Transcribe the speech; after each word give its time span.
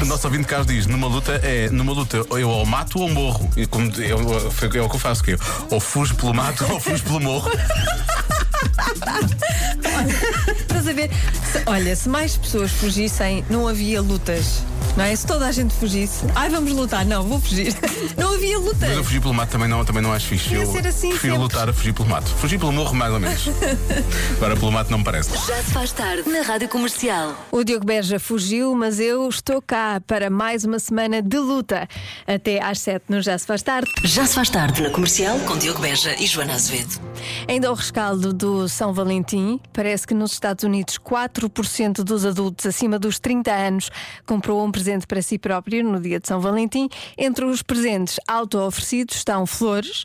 O 0.00 0.04
nosso 0.06 0.26
ouvinte 0.26 0.46
Carlos 0.46 0.66
diz: 0.66 0.86
numa 0.86 1.06
luta, 1.06 1.32
é, 1.42 1.68
numa 1.70 1.92
luta 1.92 2.24
eu 2.30 2.48
ou 2.48 2.64
mato 2.64 3.00
ou 3.00 3.08
morro. 3.08 3.50
E 3.56 3.66
como 3.66 3.90
eu, 4.00 4.18
é 4.18 4.82
o 4.82 4.88
que 4.88 4.96
eu 4.96 4.98
faço, 4.98 5.22
que 5.22 5.32
eu, 5.32 5.38
ou 5.70 5.80
fujo 5.80 6.14
pelo 6.14 6.34
mato 6.34 6.64
ou 6.72 6.80
fujo 6.80 7.02
pelo 7.02 7.20
morro. 7.20 7.50
Estás 10.60 10.86
a 10.88 10.92
ver? 10.92 11.10
Se- 11.52 11.62
olha, 11.66 11.94
se 11.96 12.08
mais 12.08 12.36
pessoas 12.36 12.70
fugissem, 12.70 13.44
não 13.50 13.66
havia 13.68 14.00
lutas. 14.00 14.62
Não 14.96 15.04
é? 15.04 15.14
Se 15.14 15.24
toda 15.26 15.46
a 15.46 15.52
gente 15.52 15.72
fugisse, 15.74 16.24
ai 16.34 16.48
vamos 16.48 16.72
lutar, 16.72 17.04
não, 17.06 17.22
vou 17.22 17.40
fugir. 17.40 17.74
Não 18.16 18.34
havia 18.34 18.58
Mas 18.58 18.66
eu 18.66 18.72
lutas. 18.72 19.06
fugir 19.06 19.20
pelo 19.20 19.34
mato 19.34 19.50
também 19.50 19.68
não, 19.68 19.84
também 19.84 20.02
não 20.02 20.12
acho 20.12 20.26
fixe. 20.26 20.52
Eu 20.54 20.66
ser 20.66 20.86
assim 20.86 21.10
prefiro 21.10 21.34
sempre. 21.34 21.38
lutar 21.38 21.68
a 21.68 21.72
fugir 21.72 21.92
pelo 21.92 22.08
mato. 22.08 22.28
Fugir 22.28 22.58
pelo 22.58 22.72
morro, 22.72 22.94
mais 22.94 23.12
ou 23.12 23.20
menos. 23.20 23.48
Agora 24.36 24.56
pelo 24.56 24.72
mato 24.72 24.90
não 24.90 24.98
me 24.98 25.04
parece. 25.04 25.30
Já 25.46 25.62
se 25.62 25.70
faz 25.72 25.92
tarde 25.92 26.28
na 26.28 26.42
Rádio 26.42 26.68
Comercial. 26.68 27.34
O 27.52 27.62
Diogo 27.62 27.84
Beja 27.86 28.18
fugiu, 28.18 28.74
mas 28.74 28.98
eu 28.98 29.28
estou 29.28 29.62
cá 29.62 30.00
para 30.06 30.28
mais 30.28 30.64
uma 30.64 30.78
semana 30.78 31.22
de 31.22 31.38
luta. 31.38 31.88
Até 32.26 32.62
às 32.62 32.80
sete 32.80 33.04
no 33.08 33.20
Já 33.22 33.38
Se 33.38 33.46
Faz 33.46 33.62
Tarde. 33.62 33.90
Já 34.04 34.26
se 34.26 34.34
faz 34.34 34.50
tarde 34.50 34.82
na 34.82 34.90
Comercial 34.90 35.38
com 35.40 35.56
Diogo 35.56 35.80
Beja 35.80 36.14
e 36.18 36.26
Joana 36.26 36.54
Azevedo. 36.54 37.00
Ainda 37.48 37.68
ao 37.68 37.74
rescaldo 37.74 38.32
do 38.32 38.68
São 38.68 38.92
Valentim, 38.92 39.60
parece 39.72 39.89
que 39.98 40.14
nos 40.14 40.32
Estados 40.32 40.64
Unidos 40.64 40.98
4% 40.98 42.04
dos 42.04 42.24
adultos 42.24 42.64
acima 42.64 42.98
dos 42.98 43.18
30 43.18 43.52
anos 43.52 43.90
comprou 44.24 44.64
um 44.64 44.70
presente 44.70 45.06
para 45.06 45.20
si 45.20 45.38
próprio 45.38 45.82
no 45.82 46.00
dia 46.00 46.20
de 46.20 46.28
São 46.28 46.40
Valentim. 46.40 46.88
Entre 47.18 47.44
os 47.44 47.62
presentes 47.62 48.18
auto-oferecidos 48.26 49.16
estão 49.16 49.44
flores, 49.46 50.04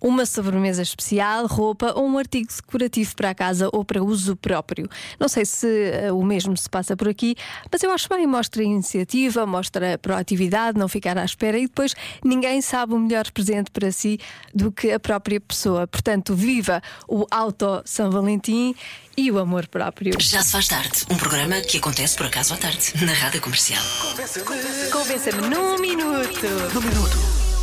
uma 0.00 0.24
sobremesa 0.24 0.82
especial, 0.82 1.46
roupa 1.46 1.92
ou 1.94 2.06
um 2.06 2.18
artigo 2.18 2.48
decorativo 2.48 3.14
para 3.14 3.30
a 3.30 3.34
casa 3.34 3.68
ou 3.72 3.84
para 3.84 4.02
uso 4.02 4.34
próprio. 4.36 4.88
Não 5.20 5.28
sei 5.28 5.44
se 5.44 5.90
eh, 5.90 6.10
o 6.10 6.22
mesmo 6.24 6.56
se 6.56 6.68
passa 6.68 6.96
por 6.96 7.08
aqui, 7.08 7.36
mas 7.70 7.82
eu 7.82 7.90
acho 7.90 8.08
bem, 8.08 8.26
mostra 8.26 8.62
iniciativa, 8.62 9.44
mostra 9.46 9.98
proatividade, 9.98 10.78
não 10.78 10.88
ficar 10.88 11.18
à 11.18 11.24
espera 11.24 11.58
e 11.58 11.66
depois 11.66 11.94
ninguém 12.24 12.60
sabe 12.60 12.94
o 12.94 12.98
melhor 12.98 13.30
presente 13.30 13.70
para 13.70 13.92
si 13.92 14.18
do 14.54 14.72
que 14.72 14.90
a 14.92 14.98
própria 14.98 15.40
pessoa. 15.40 15.86
Portanto, 15.86 16.34
viva 16.34 16.80
o 17.06 17.26
auto 17.30 17.82
São 17.84 18.10
Valentim 18.10 18.74
e 19.16 19.25
o 19.30 19.38
amor 19.38 19.66
próprio. 19.66 20.14
Já 20.20 20.42
se 20.42 20.52
faz 20.52 20.68
tarde. 20.68 21.04
Um 21.10 21.16
programa 21.16 21.60
que 21.60 21.78
acontece 21.78 22.16
por 22.16 22.26
acaso 22.26 22.54
à 22.54 22.56
tarde 22.56 22.92
na 23.04 23.12
Rádio 23.12 23.40
Comercial. 23.40 23.82
Convença-me 24.92 25.48
num 25.48 25.78
minuto. 25.78 26.46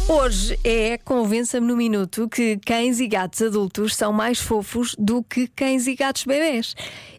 Hoje 0.08 0.60
é 0.66 0.98
Convença-me 0.98 1.66
no 1.66 1.78
Minuto 1.78 2.28
que 2.28 2.58
cães 2.58 3.00
e 3.00 3.08
gatos 3.08 3.42
adultos 3.42 3.96
são 3.96 4.12
mais 4.12 4.38
fofos 4.38 4.96
do 5.00 5.24
que 5.24 5.48
cães 5.48 5.88
e 5.88 5.96
gatos 5.96 6.26
bebés. 6.26 6.76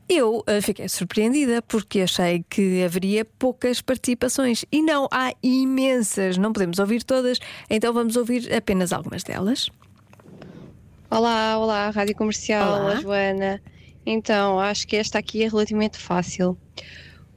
Eu 0.06 0.44
eh, 0.46 0.60
fiquei 0.60 0.86
surpreendida 0.86 1.62
porque 1.62 2.02
achei 2.02 2.44
que 2.50 2.84
haveria 2.84 3.24
poucas 3.24 3.80
participações 3.80 4.66
e 4.70 4.82
não 4.82 5.08
há 5.10 5.32
imensas. 5.42 6.36
Não 6.36 6.52
podemos 6.52 6.78
ouvir 6.78 7.02
todas, 7.02 7.38
então 7.70 7.92
vamos 7.94 8.16
ouvir 8.16 8.52
apenas 8.52 8.92
algumas 8.92 9.22
delas. 9.22 9.70
Olá, 11.10 11.56
olá, 11.58 11.90
Rádio 11.90 12.14
Comercial, 12.14 12.68
Olá. 12.68 12.84
olá. 12.84 13.00
Joana. 13.00 13.62
Então, 14.06 14.60
acho 14.60 14.86
que 14.86 14.96
esta 14.96 15.18
aqui 15.18 15.42
é 15.42 15.48
relativamente 15.48 15.98
fácil. 15.98 16.56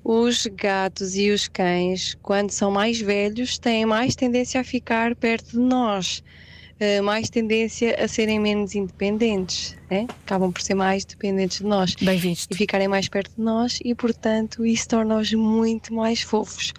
Os 0.04 0.48
gatos 0.48 1.16
e 1.16 1.32
os 1.32 1.48
cães, 1.48 2.18
quando 2.22 2.52
são 2.52 2.72
mais 2.72 3.00
velhos, 3.00 3.58
têm 3.58 3.86
mais 3.86 4.16
tendência 4.16 4.62
a 4.62 4.64
ficar 4.64 5.16
perto 5.16 5.52
de 5.52 5.60
nós, 5.60 6.24
eh, 6.80 7.02
mais 7.02 7.30
tendência 7.30 7.96
a 8.02 8.08
serem 8.08 8.40
menos 8.40 8.74
independentes, 8.76 9.76
né? 9.90 10.08
acabam 10.26 10.52
por 10.52 10.62
ser 10.62 10.76
mais 10.76 11.04
dependentes 11.04 11.58
de 11.58 11.66
nós 11.66 11.96
Bem 11.96 12.18
visto. 12.18 12.54
e 12.54 12.56
ficarem 12.56 12.88
mais 12.88 13.10
perto 13.10 13.36
de 13.36 13.42
nós 13.42 13.80
e, 13.84 13.94
portanto, 13.96 14.66
isso 14.66 14.88
torna-os 14.88 15.34
muito 15.34 15.94
mais 15.94 16.22
fofos. 16.22 16.74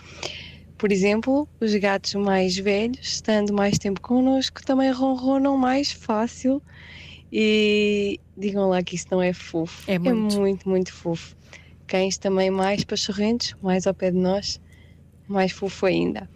Por 0.79 0.93
exemplo, 0.93 1.49
os 1.61 1.75
gatos 1.75 2.15
mais 2.15 2.57
velhos, 2.57 3.01
estando 3.15 3.53
mais 3.53 3.79
tempo 3.79 4.01
connosco, 4.01 4.65
também 4.65 4.91
ronronam 4.93 5.57
mais 5.57 5.91
fácil 5.91 6.63
e 7.33 8.21
digam 8.37 8.69
lá 8.69 8.83
que 8.83 8.97
isso 8.97 9.07
não 9.11 9.23
é 9.23 9.33
fofo. 9.33 9.91
É 9.91 9.99
muito. 9.99 10.39
muito, 10.39 10.69
muito 10.69 10.93
fofo. 10.93 11.37
Cães 11.87 12.19
também 12.19 12.51
mais 12.51 12.85
pachorrentos, 12.85 13.55
mais 13.63 13.87
ao 13.87 13.95
pé 13.95 14.11
de 14.11 14.19
nós, 14.19 14.61
mais 15.27 15.53
fofo 15.53 15.87
ainda. 15.87 16.29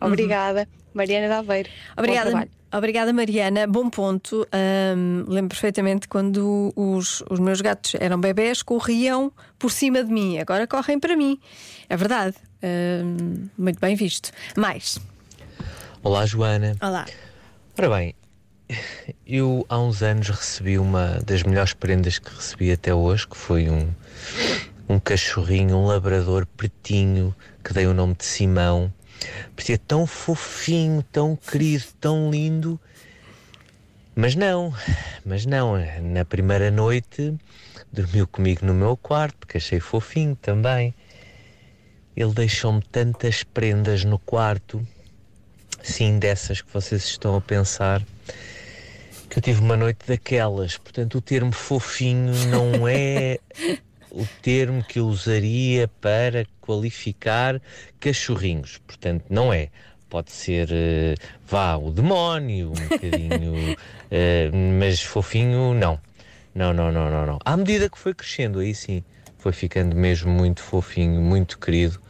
Obrigada, 0.00 0.68
Mariana 0.94 1.26
de 1.26 1.32
Aveiro. 1.32 1.68
Uhum. 1.68 1.94
Obrigada, 1.98 2.48
obrigada 2.72 3.12
Mariana. 3.12 3.66
Bom 3.66 3.90
ponto. 3.90 4.46
Ahm, 4.52 5.24
lembro 5.28 5.50
perfeitamente 5.50 6.08
quando 6.08 6.72
os, 6.76 7.22
os 7.30 7.38
meus 7.38 7.60
gatos 7.60 7.94
eram 8.00 8.20
bebés, 8.20 8.62
corriam 8.62 9.32
por 9.58 9.70
cima 9.70 10.02
de 10.04 10.12
mim. 10.12 10.38
Agora 10.38 10.66
correm 10.66 10.98
para 10.98 11.16
mim. 11.16 11.38
É 11.88 11.96
verdade. 11.96 12.36
Ahm, 12.62 13.48
muito 13.56 13.80
bem 13.80 13.94
visto. 13.94 14.30
Mais. 14.56 14.98
Olá, 16.02 16.26
Joana. 16.26 16.76
Olá. 16.80 17.06
Ora 17.78 17.88
bem, 17.88 18.14
eu 19.26 19.64
há 19.68 19.78
uns 19.78 20.02
anos 20.02 20.28
recebi 20.28 20.78
uma 20.78 21.20
das 21.24 21.42
melhores 21.42 21.72
prendas 21.72 22.18
que 22.18 22.34
recebi 22.34 22.72
até 22.72 22.94
hoje, 22.94 23.26
que 23.26 23.36
foi 23.36 23.68
um, 23.68 23.88
um 24.88 24.98
cachorrinho, 24.98 25.76
um 25.76 25.86
labrador 25.86 26.46
pretinho, 26.46 27.34
que 27.62 27.72
dei 27.72 27.86
o 27.86 27.94
nome 27.94 28.14
de 28.14 28.24
Simão. 28.24 28.92
Parecia 29.54 29.78
tão 29.78 30.06
fofinho, 30.06 31.02
tão 31.12 31.36
querido, 31.36 31.84
tão 32.00 32.30
lindo. 32.30 32.80
Mas 34.14 34.34
não, 34.34 34.74
mas 35.24 35.46
não. 35.46 35.74
Na 36.02 36.24
primeira 36.24 36.70
noite 36.70 37.34
dormiu 37.92 38.26
comigo 38.26 38.64
no 38.64 38.74
meu 38.74 38.96
quarto, 38.96 39.36
porque 39.38 39.58
achei 39.58 39.80
fofinho 39.80 40.36
também. 40.36 40.94
Ele 42.16 42.32
deixou-me 42.32 42.82
tantas 42.82 43.42
prendas 43.42 44.04
no 44.04 44.18
quarto 44.18 44.86
sim 45.82 46.18
dessas 46.18 46.60
que 46.62 46.72
vocês 46.72 47.04
estão 47.04 47.36
a 47.36 47.40
pensar 47.40 48.02
que 49.32 49.38
eu 49.38 49.42
tive 49.42 49.62
uma 49.62 49.78
noite 49.78 50.00
daquelas. 50.06 50.76
Portanto 50.76 51.16
o 51.16 51.20
termo 51.22 51.52
fofinho 51.52 52.34
não 52.48 52.84
é 52.86 53.38
o 54.10 54.26
termo 54.42 54.84
que 54.84 54.98
eu 54.98 55.06
usaria 55.06 55.88
para 56.02 56.46
qualificar 56.60 57.58
cachorrinhos. 57.98 58.78
Portanto 58.86 59.24
não 59.30 59.50
é. 59.50 59.70
Pode 60.10 60.30
ser 60.30 60.68
eh, 60.70 61.14
vá 61.48 61.76
o 61.76 61.90
demónio 61.90 62.72
um 62.72 62.88
bocadinho 62.88 63.74
eh, 64.12 64.50
mas 64.78 65.00
fofinho 65.00 65.72
não. 65.72 65.98
Não 66.54 66.74
não 66.74 66.92
não 66.92 67.10
não 67.10 67.24
não. 67.24 67.38
À 67.42 67.56
medida 67.56 67.88
que 67.88 67.98
foi 67.98 68.12
crescendo 68.12 68.58
aí 68.58 68.74
sim 68.74 69.02
foi 69.42 69.52
ficando 69.52 69.94
mesmo 69.96 70.30
muito 70.30 70.62
fofinho 70.62 71.20
muito 71.20 71.58
querido 71.58 72.00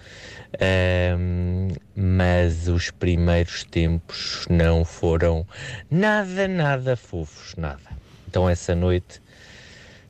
Ahm, 0.60 1.74
mas 1.96 2.68
os 2.68 2.90
primeiros 2.90 3.64
tempos 3.64 4.46
não 4.50 4.84
foram 4.84 5.46
nada, 5.90 6.46
nada 6.46 6.94
fofos, 6.96 7.54
nada. 7.56 7.80
Então 8.28 8.48
essa 8.48 8.74
noite, 8.74 9.20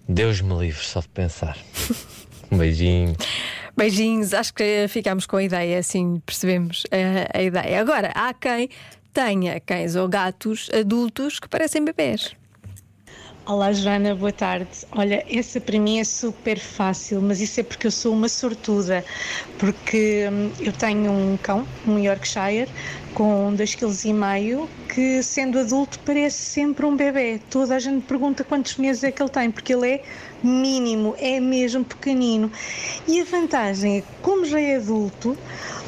Deus 0.09 0.41
me 0.41 0.55
livre 0.59 0.85
só 0.85 1.01
de 1.01 1.09
pensar. 1.09 1.57
Um 2.51 2.59
beijinho. 2.59 3.17
Beijinhos. 3.75 4.35
Acho 4.35 4.53
que 4.53 4.87
ficámos 4.87 5.25
com 5.25 5.37
a 5.39 5.43
ideia, 5.43 5.79
assim 5.79 6.21
percebemos 6.27 6.83
a, 6.91 7.39
a 7.39 7.43
ideia. 7.43 7.81
Agora, 7.81 8.13
há 8.15 8.35
quem 8.35 8.69
tenha 9.11 9.59
cães 9.59 9.97
ou 9.97 10.07
gatos 10.07 10.69
adultos 10.71 11.41
que 11.41 11.49
parecem 11.49 11.83
bebés. 11.83 12.37
Olá, 13.45 13.73
Joana, 13.73 14.15
boa 14.15 14.31
tarde. 14.31 14.71
Olha, 14.93 15.27
essa 15.29 15.61
para 15.61 15.77
mim 15.77 15.99
é 15.99 16.05
super 16.05 16.61
fácil, 16.61 17.21
mas 17.21 17.41
isso 17.41 17.59
é 17.59 17.65
porque 17.65 17.89
eu 17.89 17.91
sou 17.91 18.13
uma 18.13 18.29
sortuda, 18.29 19.05
porque 19.59 20.29
hum, 20.31 20.53
eu 20.61 20.73
tenho 20.73 21.11
um 21.11 21.37
cão, 21.37 21.67
um 21.85 21.99
Yorkshire, 21.99 22.69
com 23.13 23.53
2,5 23.57 23.81
kg, 23.81 24.69
que 24.95 25.25
sendo 25.25 25.59
adulto 25.59 25.99
parece 26.07 26.37
sempre 26.37 26.87
um 26.87 26.95
bebê. 26.95 27.41
Toda 27.51 27.75
a 27.75 27.81
gente 27.81 28.07
pergunta 28.07 28.45
quantos 28.45 28.77
meses 28.77 29.03
é 29.03 29.11
que 29.11 29.21
ele 29.21 29.31
tem, 29.31 29.51
porque 29.51 29.75
ele 29.75 29.91
é 29.91 30.05
mínimo, 30.41 31.17
é 31.19 31.41
mesmo 31.41 31.85
pequenino. 31.85 32.49
E 33.09 33.21
a 33.23 33.25
vantagem 33.25 33.99
é 33.99 34.01
que, 34.03 34.09
como 34.23 34.45
já 34.45 34.61
é 34.61 34.77
adulto, 34.77 35.37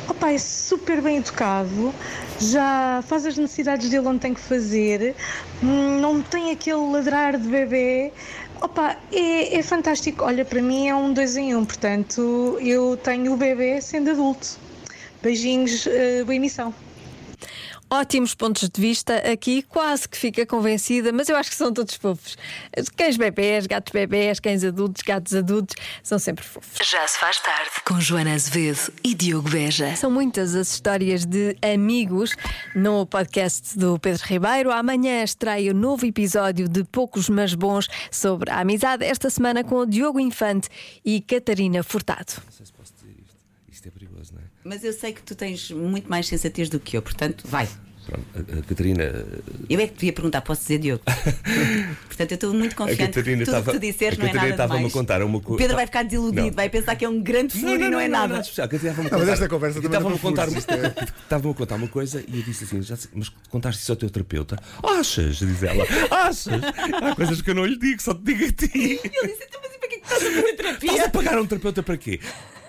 opa, 0.09 0.33
é 0.33 0.39
super 0.39 1.01
bem 1.01 1.19
educado, 1.19 1.95
já 2.41 3.03
faz 3.07 3.27
as 3.27 3.37
necessidades 3.37 3.89
dele 3.89 4.07
onde 4.07 4.21
tem 4.21 4.35
que 4.35 4.41
fazer, 4.41 5.15
hum, 5.63 6.01
não 6.01 6.23
tem 6.23 6.51
aquele 6.51 6.91
ladrar 6.93 7.39
de 7.39 7.49
bebê. 7.49 8.13
Opa, 8.61 8.97
é, 9.13 9.59
é 9.59 9.63
fantástico. 9.63 10.25
Olha, 10.25 10.45
para 10.45 10.63
mim 10.63 10.89
é 10.89 10.95
um 10.95 11.13
dois 11.13 11.37
em 11.37 11.55
um, 11.55 11.65
portanto, 11.65 12.57
eu 12.61 12.97
tenho 12.97 13.33
o 13.33 13.37
bebê 13.37 13.81
sendo 13.81 14.11
adulto. 14.11 14.57
Beijinhos, 15.23 15.87
eh, 15.87 16.23
boa 16.25 16.35
emissão. 16.35 16.73
Ótimos 17.91 18.35
pontos 18.35 18.69
de 18.69 18.81
vista 18.81 19.17
aqui, 19.31 19.63
quase 19.63 20.09
que 20.09 20.17
fica 20.17 20.45
convencida, 20.45 21.13
mas 21.13 21.29
eu 21.29 21.37
acho 21.37 21.51
que 21.51 21.57
são 21.57 21.73
todos 21.73 21.95
fofos. 21.95 22.37
Cães 22.97 23.17
bebés, 23.17 23.67
gatos 23.67 23.93
bebés, 23.93 24.41
cães 24.41 24.65
adultos, 24.65 25.03
gatos 25.03 25.35
adultos, 25.35 25.77
são 26.03 26.19
sempre 26.19 26.45
fofos. 26.45 26.87
Já 26.87 27.07
se 27.07 27.19
faz 27.19 27.39
tarde 27.41 27.71
com 27.85 28.01
Joana 28.01 28.35
Azevedo 28.35 28.93
e 29.05 29.15
Diogo 29.15 29.49
Beja. 29.49 29.95
São 29.97 30.11
muitas 30.11 30.55
as 30.55 30.73
histórias 30.73 31.25
de 31.25 31.57
amigos 31.63 32.35
no 32.75 33.07
podcast 33.07 33.79
do 33.79 33.99
Pedro 33.99 34.25
Ribeiro. 34.27 34.73
Amanhã 34.73 35.23
estreia 35.23 35.71
o 35.71 35.75
novo 35.75 36.05
episódio 36.05 36.69
de 36.69 36.85
Poucos 36.85 37.29
Mas 37.29 37.55
Bons 37.55 37.89
sobre 38.11 38.51
a 38.51 38.61
amizade, 38.61 39.05
esta 39.05 39.31
semana 39.31 39.63
com 39.63 39.77
o 39.77 39.87
Diogo 39.87 40.19
Infante 40.19 40.69
e 41.05 41.21
Catarina 41.21 41.83
Furtado. 41.83 42.43
Não 42.45 42.53
sei 42.53 42.67
se 42.67 42.73
posso 42.73 42.93
dizer 42.95 43.15
isto. 43.85 43.89
É 43.89 43.91
perigoso, 43.91 44.33
não 44.35 44.41
é? 44.41 44.45
Mas 44.65 44.85
eu 44.85 44.93
sei 44.93 45.13
que 45.13 45.23
tu 45.23 45.35
tens 45.35 45.71
muito 45.71 46.09
mais 46.09 46.27
sensatez 46.27 46.69
do 46.69 46.81
que 46.81 46.97
eu, 46.97 47.03
portanto, 47.03 47.45
vai. 47.47 47.69
Pronto, 48.07 48.25
a, 48.37 48.59
a 48.59 48.63
Catarina. 48.63 49.03
Eu 49.69 49.81
é 49.81 49.87
que 49.87 49.95
te 49.95 50.01
devia 50.01 50.13
perguntar, 50.13 50.43
posso 50.43 50.61
dizer 50.61 50.77
Diogo? 50.79 51.03
portanto, 52.07 52.33
eu 52.33 52.35
estou 52.35 52.53
muito 52.53 52.73
A 52.75 52.77
confiante 52.77 52.99
que 53.01 53.07
Catarina 53.07 53.45
tudo 53.47 53.55
o 53.55 53.59
estava. 53.61 53.73
que 53.73 53.79
tu 53.79 53.81
disseres 53.81 54.19
a 54.19 54.23
não 54.23 54.29
é 54.29 54.33
nada 54.35 54.49
estava-me 54.51 54.87
a 54.87 54.91
contar 54.91 55.23
uma 55.23 55.39
O 55.39 55.41
coisa. 55.41 55.63
Pedro 55.63 55.75
vai 55.77 55.87
ficar 55.87 56.03
desiludido, 56.03 56.47
Não. 56.49 56.53
vai 56.53 56.69
pensar 56.69 56.97
que 56.97 57.05
é 57.07 57.09
um 57.09 57.23
grande 57.23 57.59
furo 57.59 57.83
e 57.83 57.89
não, 57.89 57.99
é 57.99 58.07
nada. 58.07 58.41
A 58.41 58.43
Catarina 58.43 58.75
estava-me 58.75 59.09
a 59.09 59.11
Não, 59.11 59.19
mas 59.19 59.21
contar- 59.21 59.33
esta 59.33 59.49
conversa 59.49 59.81
também 59.81 59.89
Estava-me 59.89 60.11
não 60.11 60.17
a 60.19 60.21
contar, 60.21 60.49
estava-me 61.23 61.51
a 61.51 61.55
contar 61.55 61.75
uma 61.77 61.89
coisa 61.89 62.23
e 62.29 62.37
eu 62.37 62.43
disse 62.43 62.65
assim: 62.65 62.83
já 62.83 62.95
sei, 62.95 63.11
mas 63.15 63.31
contaste 63.49 63.81
isso 63.81 63.93
ao 63.93 63.97
teu 63.97 64.11
terapeuta? 64.11 64.59
Achas? 64.83 65.37
Diz 65.37 65.63
ela: 65.63 65.85
Achas? 66.11 66.61
Há 67.03 67.15
coisas 67.15 67.41
que 67.41 67.49
eu 67.51 67.55
não 67.55 67.65
lhe 67.65 67.79
digo, 67.79 68.03
só 68.03 68.13
te 68.13 68.21
digo 68.23 68.45
a 68.45 68.53
ti. 68.53 68.71
Ele 68.75 68.99
disse, 68.99 69.45
então, 69.49 69.61
mas 69.63 69.73
e 69.75 69.79
para 69.79 69.89
que 69.89 69.95
é 69.95 69.99
que 69.99 70.05
estás 70.05 70.23
a 70.23 70.27
fazer 70.31 70.53
terapia? 70.57 70.91
Estás 70.91 71.07
a 71.09 71.11
pagar 71.11 71.39
um 71.41 71.47
terapeuta 71.47 71.83
para 71.83 71.97
quê? 71.97 72.21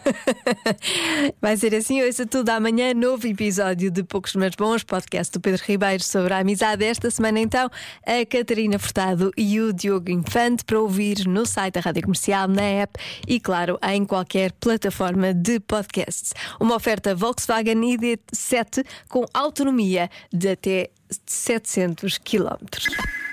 Vai 1.42 1.58
ser 1.58 1.74
assim, 1.76 2.04
ouça 2.04 2.26
tudo 2.26 2.50
amanhã, 2.50 2.94
novo 2.94 3.28
episódio 3.28 3.90
de 3.90 4.04
Poucos 4.04 4.36
Mas 4.36 4.56
Bons, 4.56 4.84
podcast 4.84 5.32
do 5.34 5.40
Pedro 5.40 5.64
Ribeiro 5.66 6.04
sobre 6.04 6.34
a 6.34 6.40
amizade. 6.40 6.86
Esta 6.86 7.10
semana, 7.10 7.40
então, 7.40 7.70
a 8.06 8.26
Catarina 8.26 8.78
Furtado 8.78 9.32
e 9.38 9.60
o 9.60 9.74
Diogo 9.74 10.12
Infante 10.12 10.64
para 10.64 10.80
ouvir 10.80 11.28
no 11.28 11.46
site 11.46 11.76
da 11.76 11.82
Rádio 11.82 12.04
Comercial, 12.04 12.48
na 12.48 12.62
app 12.62 13.00
e, 13.28 13.40
claro, 13.40 13.78
em 13.92 14.06
qualquer 14.06 14.52
plataforma 14.54 15.34
de 15.34 15.60
podcasts. 15.60 16.34
Uma 16.60 16.76
oferta 16.76 17.16
Volkswagen 17.16 17.82
ID7 17.98 18.86
com 19.10 19.26
autonomia 19.34 20.10
de 20.32 20.50
até 20.50 20.90
700 21.26 22.18
km. 22.20 22.66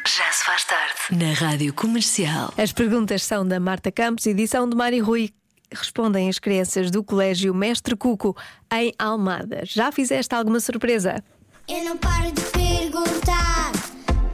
Já 0.05 0.33
se 0.33 0.45
faz 0.45 0.65
tarde. 0.65 0.95
Na 1.13 1.33
Rádio 1.33 1.73
Comercial. 1.73 2.53
As 2.57 2.73
perguntas 2.73 3.23
são 3.23 3.47
da 3.47 3.61
Marta 3.61 3.93
Campos, 3.93 4.27
edição 4.27 4.69
de 4.69 4.77
Mário 4.77 5.05
Rui. 5.05 5.33
Respondem 5.75 6.29
as 6.29 6.39
crianças 6.39 6.91
do 6.91 7.03
Colégio 7.03 7.55
Mestre 7.55 7.97
Cuco 7.97 8.37
em 8.73 8.93
Almada. 8.99 9.63
Já 9.65 9.91
fizeste 9.91 10.35
alguma 10.35 10.61
surpresa? 10.61 11.23
Eu 11.69 11.85
não 11.85 11.97
paro 11.97 12.31
de 12.33 12.43
perguntar, 12.43 13.73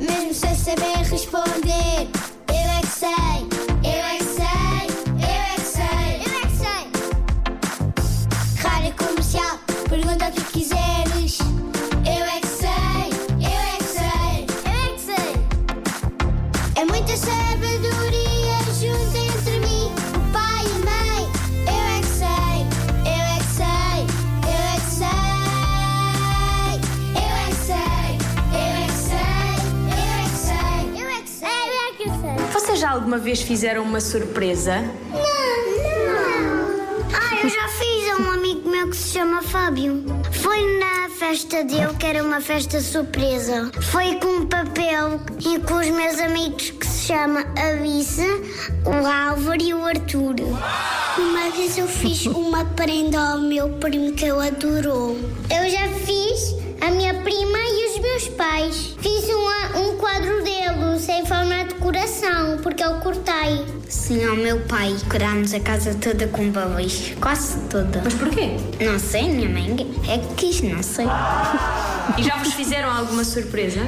mesmo 0.00 0.35
sem 0.35 0.55
saber 0.55 0.96
responder. 1.08 2.08
Eu 2.49 2.70
é 2.70 2.81
que 2.81 2.87
sei, 2.87 3.08
eu 3.85 4.05
é 4.05 4.17
que 4.19 4.25
sei, 4.25 4.88
eu 5.14 5.29
é 5.29 5.55
que 5.55 5.61
sei, 5.61 6.23
eu 6.26 6.32
é 6.35 6.46
que 6.46 6.56
sei. 6.56 6.85
Rádio 8.62 8.94
comercial, 8.96 9.58
pergunta 9.88 10.29
o 10.29 10.32
que 10.32 10.44
quiseres. 10.52 11.38
Eu 12.05 12.25
é 12.25 12.40
que 12.40 12.46
sei, 12.46 13.11
eu 13.38 13.61
é 13.61 13.76
que 13.76 13.85
sei, 13.85 14.46
eu 14.64 14.73
é 14.73 14.93
que 14.94 15.00
sei. 15.00 15.32
É 16.76 16.85
muita 16.85 17.17
sabedoria 17.17 18.18
Já 32.79 32.91
alguma 32.91 33.19
vez 33.19 33.41
fizeram 33.43 33.83
uma 33.83 34.01
surpresa? 34.01 34.77
Não, 34.81 35.19
não. 35.19 36.69
Ah, 37.13 37.37
eu 37.43 37.49
já 37.49 37.69
fiz 37.69 38.09
a 38.13 38.23
um 38.23 38.31
amigo 38.33 38.69
meu 38.71 38.89
que 38.91 38.97
se 38.97 39.13
chama 39.15 39.43
Fábio. 39.43 40.05
Foi 40.31 40.79
na 40.79 41.09
festa 41.11 41.65
dele, 41.65 41.95
que 41.99 42.07
era 42.07 42.23
uma 42.23 42.41
festa 42.41 42.81
surpresa. 42.81 43.71
Foi 43.91 44.15
com 44.17 44.29
um 44.29 44.47
papel 44.47 45.21
e 45.41 45.59
com 45.61 45.75
os 45.75 45.89
meus 45.89 46.19
amigos 46.21 46.71
que 46.71 46.87
se 46.87 47.09
chama 47.13 47.45
Alice, 47.57 48.23
o 48.85 49.07
Álvaro 49.31 49.63
e 49.63 49.75
o 49.75 49.85
Arthur. 49.85 50.35
Uma 51.19 51.51
vez 51.57 51.77
eu 51.79 51.89
fiz 51.89 52.27
uma 52.27 52.65
prenda 52.65 53.19
ao 53.19 53.39
meu 53.39 53.69
primo 53.71 54.13
que 54.13 54.25
ele 54.25 54.47
adorou. 54.47 55.17
Eu 55.51 55.69
já 55.71 55.89
fiz 56.05 56.55
a 56.81 56.91
minha 56.93 57.15
prima 57.15 57.59
e 57.59 57.91
os 57.91 57.99
meus 58.01 58.29
pais. 58.29 58.95
Fiz 59.01 59.25
uma- 59.29 59.81
um 59.81 59.97
quadro 59.97 60.43
deles 60.45 61.09
em 61.09 61.27
forma 61.27 61.65
de 61.65 61.75
coração, 61.75 62.48
porque 62.79 62.85
eu 62.85 63.01
cortei. 63.01 63.67
Sim, 63.89 64.25
ao 64.25 64.37
meu 64.37 64.61
pai. 64.61 64.95
Curámos 65.11 65.53
a 65.53 65.59
casa 65.59 65.95
toda 65.95 66.29
com 66.29 66.49
babões. 66.51 67.13
Quase 67.21 67.59
toda. 67.69 68.01
Mas 68.05 68.15
porquê? 68.15 68.51
Não 68.81 68.97
sei, 69.01 69.29
minha 69.29 69.49
mãe 69.49 69.75
é 70.09 70.19
que 70.19 70.35
quis, 70.35 70.61
não 70.63 70.81
sei. 70.81 71.07
E 72.17 72.23
já 72.23 72.37
vos 72.37 72.55
fizeram 72.55 72.89
alguma 72.89 73.25
surpresa? 73.25 73.81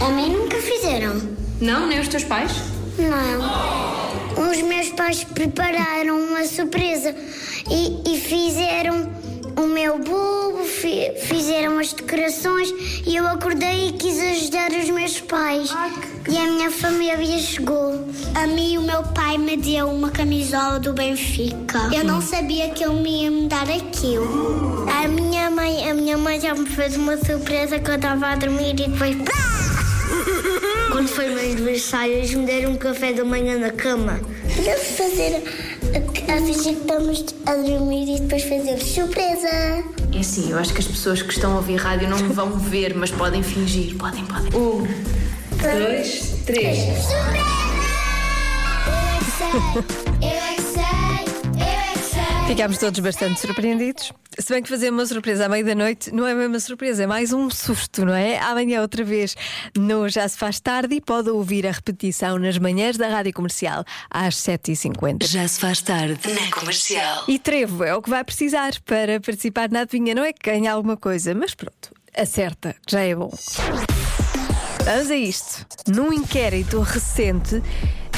A 0.00 0.10
mim 0.10 0.36
nunca 0.36 0.58
fizeram. 0.58 1.18
Não? 1.62 1.86
Nem 1.86 1.98
os 1.98 2.08
teus 2.08 2.24
pais? 2.24 2.52
Não. 2.98 4.50
Os 4.50 4.60
meus 4.62 4.90
pais 4.90 5.24
prepararam 5.24 6.18
uma 6.18 6.44
surpresa 6.44 7.14
e, 7.70 8.02
e 8.06 8.20
fizeram 8.20 9.10
o 9.56 9.66
meu 9.66 9.98
bolo, 9.98 10.39
fizeram 10.70 11.78
as 11.78 11.92
decorações 11.92 12.72
e 13.06 13.16
eu 13.16 13.26
acordei 13.26 13.88
e 13.88 13.92
quis 13.92 14.18
ajudar 14.18 14.70
os 14.70 14.88
meus 14.90 15.20
pais. 15.20 15.70
E 16.28 16.36
a 16.36 16.44
minha 16.44 16.70
família 16.70 17.38
chegou. 17.38 18.08
A 18.34 18.46
mim 18.46 18.78
o 18.78 18.82
meu 18.82 19.02
pai 19.02 19.36
me 19.36 19.56
deu 19.56 19.88
uma 19.88 20.10
camisola 20.10 20.78
do 20.78 20.92
Benfica. 20.92 21.90
Eu 21.92 22.04
não 22.04 22.20
sabia 22.20 22.70
que 22.70 22.84
ele 22.84 23.00
me 23.02 23.22
ia 23.22 23.30
me 23.30 23.48
dar 23.48 23.68
aquilo. 23.68 24.86
A 24.88 25.08
minha 25.08 25.50
mãe, 25.50 25.90
a 25.90 25.94
minha 25.94 26.16
mãe 26.16 26.40
já 26.40 26.54
me 26.54 26.66
fez 26.66 26.96
uma 26.96 27.16
surpresa 27.16 27.78
que 27.78 27.90
eu 27.90 27.96
estava 27.96 28.28
a 28.28 28.36
dormir 28.36 28.70
e 28.70 28.74
depois. 28.74 29.16
Quando 30.90 31.08
foi 31.08 31.30
o 31.30 31.34
meu 31.34 31.44
aniversário, 31.44 32.14
eles 32.14 32.34
me 32.34 32.44
deram 32.44 32.72
um 32.72 32.76
café 32.76 33.12
da 33.12 33.24
manhã 33.24 33.58
na 33.58 33.70
cama. 33.70 34.20
Podemos 34.54 34.86
fazer 34.88 35.42
a, 35.94 36.32
a 36.32 36.36
fingir 36.36 36.74
que 36.74 36.80
estamos 36.80 37.24
a 37.46 37.54
dormir 37.54 38.16
e 38.16 38.20
depois 38.20 38.42
fazer 38.42 38.78
surpresa. 38.78 39.99
É 40.12 40.20
assim, 40.20 40.50
eu 40.50 40.58
acho 40.58 40.72
que 40.72 40.80
as 40.80 40.86
pessoas 40.86 41.22
que 41.22 41.32
estão 41.32 41.52
a 41.52 41.56
ouvir 41.56 41.76
rádio 41.76 42.08
não 42.08 42.18
me 42.18 42.28
vão 42.28 42.58
ver, 42.58 42.94
mas 42.94 43.10
podem 43.10 43.42
fingir. 43.42 43.96
Podem, 43.96 44.24
podem. 44.26 44.60
Um, 44.60 44.86
dois, 45.62 46.42
três. 46.44 46.78
Eu 50.06 50.09
Ficámos 52.50 52.78
todos 52.78 52.98
bastante 52.98 53.38
surpreendidos. 53.38 54.12
Se 54.36 54.52
bem 54.52 54.60
que 54.60 54.68
fazer 54.68 54.90
uma 54.90 55.06
surpresa 55.06 55.46
à 55.46 55.48
meia 55.48 55.62
da 55.62 55.72
noite 55.72 56.12
não 56.12 56.26
é 56.26 56.34
mesmo 56.34 56.54
uma 56.54 56.58
surpresa, 56.58 57.04
é 57.04 57.06
mais 57.06 57.32
um 57.32 57.48
susto, 57.48 58.04
não 58.04 58.12
é? 58.12 58.40
Amanhã, 58.40 58.80
outra 58.80 59.04
vez, 59.04 59.36
no 59.78 60.08
Já 60.08 60.28
Se 60.28 60.36
Faz 60.36 60.58
Tarde 60.58 60.96
e 60.96 61.00
pode 61.00 61.30
ouvir 61.30 61.64
a 61.64 61.70
repetição 61.70 62.40
nas 62.40 62.58
manhãs 62.58 62.96
da 62.96 63.06
Rádio 63.06 63.32
Comercial 63.34 63.84
às 64.10 64.34
7h50. 64.34 65.28
Já 65.28 65.46
se 65.46 65.60
faz 65.60 65.80
tarde. 65.80 66.18
Na 66.26 66.50
Comercial. 66.50 67.22
E 67.28 67.38
trevo 67.38 67.84
é 67.84 67.94
o 67.94 68.02
que 68.02 68.10
vai 68.10 68.24
precisar 68.24 68.72
para 68.84 69.20
participar 69.20 69.70
na 69.70 69.82
adivinha. 69.82 70.12
Não 70.12 70.24
é 70.24 70.32
que 70.32 70.50
ganhe 70.50 70.66
alguma 70.66 70.96
coisa, 70.96 71.32
mas 71.32 71.54
pronto, 71.54 71.94
acerta, 72.16 72.74
já 72.88 73.00
é 73.00 73.14
bom. 73.14 73.30
Vamos 74.84 75.08
a 75.08 75.16
isto. 75.16 75.64
Num 75.86 76.12
inquérito 76.12 76.80
recente, 76.80 77.62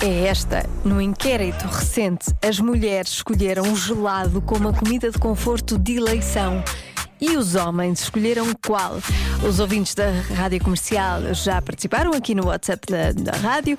é 0.00 0.28
esta. 0.28 0.64
No 0.84 1.00
inquérito 1.00 1.66
recente, 1.66 2.26
as 2.40 2.60
mulheres 2.60 3.10
escolheram 3.10 3.72
o 3.72 3.74
gelado 3.74 4.40
como 4.40 4.68
a 4.68 4.72
comida 4.72 5.10
de 5.10 5.18
conforto 5.18 5.76
de 5.76 5.96
eleição. 5.96 6.62
E 7.20 7.36
os 7.36 7.56
homens 7.56 8.02
escolheram 8.02 8.46
qual? 8.64 9.00
Os 9.44 9.58
ouvintes 9.58 9.96
da 9.96 10.12
rádio 10.36 10.62
comercial 10.62 11.34
já 11.34 11.60
participaram 11.60 12.12
aqui 12.12 12.36
no 12.36 12.46
WhatsApp 12.46 12.86
da, 12.86 13.10
da 13.10 13.36
rádio 13.36 13.76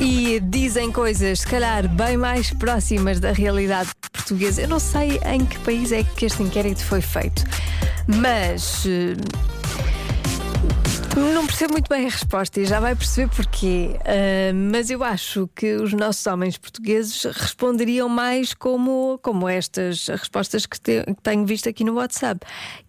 e 0.00 0.40
dizem 0.40 0.90
coisas, 0.90 1.40
se 1.40 1.46
calhar, 1.46 1.86
bem 1.86 2.16
mais 2.16 2.50
próximas 2.54 3.20
da 3.20 3.32
realidade 3.32 3.90
portuguesa. 4.10 4.62
Eu 4.62 4.68
não 4.68 4.78
sei 4.78 5.20
em 5.26 5.44
que 5.44 5.58
país 5.58 5.92
é 5.92 6.02
que 6.02 6.24
este 6.24 6.42
inquérito 6.42 6.82
foi 6.82 7.02
feito, 7.02 7.44
mas. 8.06 8.86
eh, 8.86 9.61
não 11.16 11.46
percebo 11.46 11.72
muito 11.74 11.88
bem 11.88 12.06
a 12.06 12.10
resposta 12.10 12.60
e 12.60 12.64
já 12.64 12.80
vai 12.80 12.94
perceber 12.96 13.34
porquê. 13.34 13.96
Ah, 14.04 14.52
mas 14.54 14.90
eu 14.90 15.02
acho 15.04 15.48
que 15.54 15.74
os 15.74 15.92
nossos 15.92 16.26
homens 16.26 16.56
portugueses 16.56 17.22
responderiam 17.24 18.08
mais 18.08 18.54
como, 18.54 19.18
como 19.22 19.48
estas 19.48 20.06
respostas 20.08 20.66
que, 20.66 20.80
te- 20.80 21.04
que 21.04 21.22
tenho 21.22 21.44
visto 21.44 21.68
aqui 21.68 21.84
no 21.84 21.94
WhatsApp: 21.94 22.40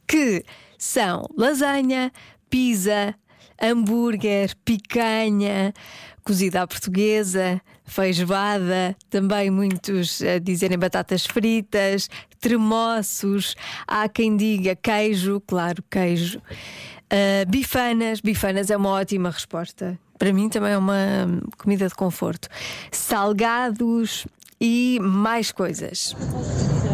que 0.08 0.44
são 0.78 1.26
lasanha, 1.38 2.12
pizza, 2.50 3.14
hambúrguer, 3.62 4.56
picanha, 4.64 5.74
cozida 6.24 6.62
à 6.62 6.68
portuguesa, 6.68 7.62
feijoada, 7.86 8.96
também 9.10 9.50
muitos 9.50 10.22
a 10.22 10.40
dizerem 10.40 10.78
batatas 10.80 11.26
fritas, 11.26 12.10
tremoços, 12.40 13.56
há 13.88 14.08
quem 14.08 14.38
diga 14.38 14.76
queijo, 14.76 15.42
claro, 15.46 15.84
queijo. 15.90 16.42
Uh, 17.14 17.48
bifanas, 17.48 18.22
bifanas 18.22 18.72
é 18.72 18.76
uma 18.76 18.90
ótima 18.90 19.30
resposta. 19.30 20.00
Para 20.18 20.34
mim 20.34 20.50
também 20.50 20.72
é 20.72 20.78
uma 20.78 20.96
comida 21.60 21.88
de 21.88 21.94
conforto. 21.94 22.48
Salgados 22.92 24.26
e 24.60 24.98
mais 25.00 25.52
coisas. 25.52 26.16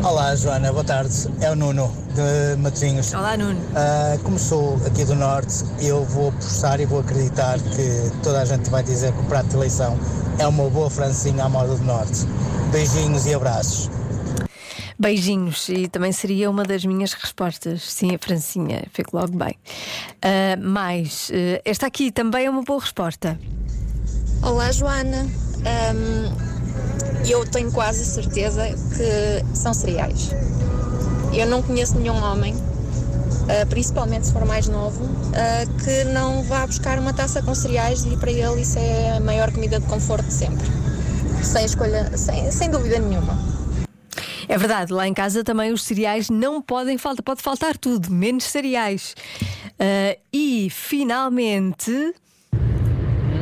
Olá, 0.03 0.35
Joana, 0.35 0.73
boa 0.73 0.83
tarde. 0.83 1.13
É 1.39 1.49
o 1.49 1.55
Nuno 1.55 1.89
de 2.15 2.61
Matosinhos. 2.61 3.13
Olá, 3.13 3.37
Nuno. 3.37 3.57
Uh, 3.59 4.19
como 4.23 4.37
sou 4.37 4.75
aqui 4.85 5.05
do 5.05 5.15
Norte, 5.15 5.63
eu 5.79 6.03
vou 6.03 6.29
apostar 6.29 6.81
e 6.81 6.85
vou 6.85 6.99
acreditar 6.99 7.57
que 7.57 8.11
toda 8.21 8.41
a 8.41 8.45
gente 8.45 8.69
vai 8.69 8.83
dizer 8.83 9.13
que 9.13 9.19
o 9.21 9.25
prato 9.25 9.47
de 9.47 9.55
eleição 9.55 9.97
é 10.37 10.45
uma 10.45 10.69
boa 10.69 10.89
francinha 10.89 11.45
à 11.45 11.49
moda 11.49 11.75
do 11.75 11.83
Norte. 11.83 12.25
Beijinhos 12.73 13.25
e 13.25 13.33
abraços. 13.33 13.89
Beijinhos, 14.99 15.69
e 15.69 15.87
também 15.87 16.11
seria 16.11 16.49
uma 16.49 16.63
das 16.63 16.83
minhas 16.83 17.13
respostas. 17.13 17.83
Sim, 17.83 18.13
a 18.13 18.19
Francinha, 18.19 18.83
fico 18.91 19.15
logo 19.15 19.31
bem. 19.37 19.55
Uh, 20.17 20.61
mais, 20.61 21.29
uh, 21.29 21.61
esta 21.63 21.87
aqui 21.87 22.11
também 22.11 22.47
é 22.47 22.49
uma 22.49 22.63
boa 22.63 22.81
resposta. 22.81 23.39
Olá, 24.43 24.69
Joana. 24.73 25.25
Um, 25.59 27.25
eu 27.25 27.45
tenho 27.45 27.71
quase 27.71 28.03
certeza 28.03 28.67
que 28.67 29.55
são 29.55 29.73
cereais. 29.73 30.31
Eu 31.33 31.47
não 31.47 31.61
conheço 31.63 31.97
nenhum 31.97 32.21
homem, 32.21 32.53
uh, 32.53 33.67
principalmente 33.69 34.27
se 34.27 34.33
for 34.33 34.43
mais 34.43 34.67
novo, 34.67 35.07
que 35.85 36.03
não 36.05 36.43
vá 36.43 36.67
buscar 36.67 36.99
uma 36.99 37.13
taça 37.13 37.41
com 37.41 37.55
cereais 37.55 38.03
e 38.03 38.17
para 38.17 38.31
ele 38.31 38.61
isso 38.61 38.77
é 38.77 39.15
a 39.15 39.19
maior 39.21 39.49
comida 39.49 39.79
de 39.79 39.85
conforto 39.85 40.25
de 40.25 40.33
sempre. 40.33 40.67
Sem 41.41 41.63
escolha, 41.63 42.17
sem, 42.17 42.51
sem 42.51 42.69
dúvida 42.69 42.99
nenhuma. 42.99 43.58
É 44.49 44.57
verdade, 44.57 44.91
lá 44.91 45.07
em 45.07 45.13
casa 45.13 45.43
também 45.43 45.71
os 45.71 45.83
cereais 45.83 46.27
não 46.27 46.59
podem 46.59 46.97
faltar, 46.97 47.21
pode 47.21 47.39
faltar 47.39 47.77
tudo, 47.77 48.09
menos 48.09 48.45
cereais. 48.45 49.15
Uh, 49.73 50.19
e 50.33 50.69
finalmente. 50.71 52.15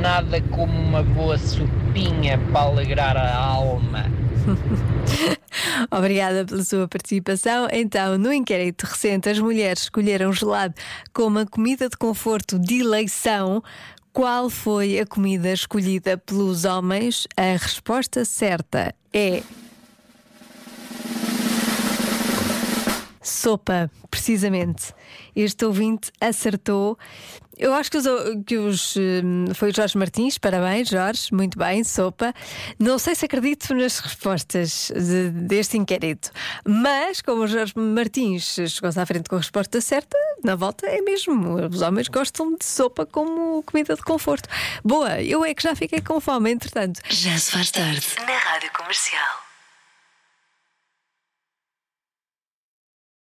Nada 0.02 0.42
como 0.42 0.78
uma 0.78 1.02
boa 1.02 1.38
sopinha 1.38 2.38
para 2.52 2.60
alegrar 2.60 3.16
a 3.16 3.34
alma. 3.38 4.04
Obrigada 5.90 6.44
pela 6.44 6.62
sua 6.62 6.90
participação. 6.90 7.70
Então, 7.72 8.18
no 8.18 8.34
inquérito 8.34 8.84
recente, 8.84 9.30
as 9.30 9.40
mulheres 9.40 9.84
escolheram 9.84 10.34
gelado 10.34 10.74
como 11.14 11.40
a 11.40 11.46
comida 11.46 11.88
de 11.88 11.96
conforto 11.96 12.60
de 12.60 12.82
eleição. 12.82 13.64
Qual 14.12 14.50
foi 14.50 15.00
a 15.00 15.06
comida 15.06 15.54
escolhida 15.54 16.18
pelos 16.18 16.66
homens? 16.66 17.28
A 17.38 17.56
resposta 17.56 18.26
certa 18.26 18.94
é 19.14 19.42
Sopa, 23.28 23.92
precisamente. 24.10 24.94
Este 25.36 25.66
ouvinte 25.66 26.12
acertou. 26.20 26.98
Eu 27.58 27.74
acho 27.74 27.90
que 27.90 27.98
os, 27.98 28.06
que 28.46 28.58
os 28.58 28.96
hum, 28.96 29.46
foi 29.56 29.72
o 29.72 29.76
Jorge 29.76 29.98
Martins, 29.98 30.38
parabéns, 30.38 30.90
Jorge, 30.90 31.34
muito 31.34 31.58
bem, 31.58 31.84
sopa. 31.84 32.32
Não 32.78 33.00
sei 33.00 33.16
se 33.16 33.26
acredito 33.26 33.74
nas 33.74 33.98
respostas 33.98 34.92
de, 34.96 35.32
deste 35.32 35.76
inquérito, 35.76 36.32
mas 36.64 37.20
como 37.20 37.44
o 37.44 37.48
Jorge 37.48 37.74
Martins 37.76 38.60
chegou-se 38.68 39.00
à 39.00 39.06
frente 39.08 39.28
com 39.28 39.36
a 39.36 39.40
resposta 39.40 39.82
certa, 39.82 40.16
na 40.44 40.56
volta 40.56 40.86
é 40.86 41.02
mesmo. 41.02 41.56
Os 41.68 41.82
homens 41.82 42.08
gostam 42.08 42.56
de 42.56 42.64
sopa 42.64 43.08
como 43.08 43.64
comida 43.64 43.96
de 43.96 44.04
conforto. 44.04 44.48
Boa, 44.84 45.20
eu 45.22 45.44
é 45.44 45.54
que 45.56 45.64
já 45.64 45.76
fiquei 45.76 46.00
com 46.00 46.22
fome, 46.22 46.52
entretanto. 46.52 47.02
Já 47.10 47.38
se 47.40 47.52
faz 47.52 47.72
tarde 47.72 48.08
na 48.20 48.38
Rádio 48.38 48.72
Comercial. 48.72 49.47